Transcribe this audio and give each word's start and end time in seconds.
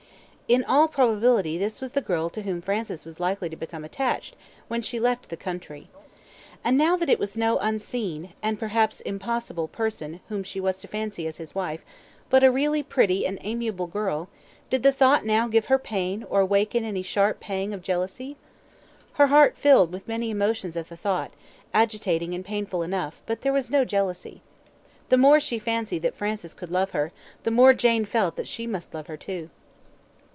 In 0.51 0.65
all 0.65 0.89
probability 0.89 1.57
this 1.57 1.79
was 1.79 1.93
the 1.93 2.01
girl 2.01 2.29
to 2.31 2.41
whom 2.41 2.59
Francis 2.59 3.05
was 3.05 3.21
likely 3.21 3.47
to 3.47 3.55
become 3.55 3.85
attached 3.85 4.35
when 4.67 4.81
she 4.81 4.99
left 4.99 5.29
the 5.29 5.37
country. 5.37 5.87
And 6.61 6.77
now 6.77 6.97
that 6.97 7.09
it 7.09 7.19
was 7.19 7.37
no 7.37 7.57
unseen, 7.59 8.33
and 8.43 8.59
perhaps 8.59 8.99
impossible, 8.99 9.69
person 9.69 10.19
whom 10.27 10.43
she 10.43 10.59
was 10.59 10.77
to 10.81 10.89
fancy 10.89 11.25
as 11.25 11.37
his 11.37 11.55
wife, 11.55 11.85
but 12.29 12.43
a 12.43 12.51
really 12.51 12.83
pretty 12.83 13.25
and 13.25 13.39
amiable 13.39 13.87
girl, 13.87 14.27
did 14.69 14.83
the 14.83 14.91
thought 14.91 15.25
now 15.25 15.47
give 15.47 15.67
her 15.67 15.79
pain 15.79 16.25
or 16.29 16.41
awaken 16.41 16.83
any 16.83 17.01
sharp 17.01 17.39
pang 17.39 17.73
of 17.73 17.81
jealousy? 17.81 18.35
Her 19.13 19.27
heart 19.27 19.55
filled 19.55 19.93
with 19.93 20.09
many 20.09 20.29
emotions 20.31 20.75
at 20.75 20.89
the 20.89 20.97
thought, 20.97 21.31
agitating 21.73 22.33
and 22.33 22.43
painful 22.43 22.83
enough, 22.83 23.21
but 23.25 23.39
there 23.39 23.53
was 23.53 23.71
no 23.71 23.85
jealousy. 23.85 24.41
The 25.07 25.17
more 25.17 25.39
she 25.39 25.59
fancied 25.59 26.01
that 26.01 26.13
Francis 26.17 26.53
could 26.53 26.71
love 26.71 26.91
her, 26.91 27.13
the 27.43 27.51
more 27.51 27.73
Jane 27.73 28.03
felt 28.03 28.35
that 28.35 28.49
she 28.49 28.67
must 28.67 28.93
love 28.93 29.07
her 29.07 29.15
too. 29.15 29.49